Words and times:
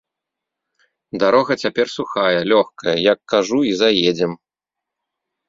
Дарога 1.23 1.57
цяпер 1.65 1.87
сухая, 1.97 2.39
лёгкая, 2.55 2.97
як 3.13 3.19
кажу, 3.35 3.59
і 3.75 3.77
заедзем. 3.83 4.33